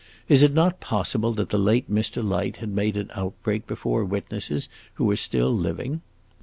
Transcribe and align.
Is 0.27 0.41
it 0.41 0.51
not 0.55 0.79
possible 0.79 1.31
that 1.33 1.49
the 1.49 1.59
late 1.59 1.87
Mr. 1.87 2.27
Light 2.27 2.57
had 2.57 2.71
made 2.73 2.97
an 2.97 3.11
outbreak 3.13 3.67
before 3.67 4.03
witnesses 4.03 4.67
who 4.95 5.07
are 5.11 5.15
still 5.15 5.55
living?" 5.55 6.01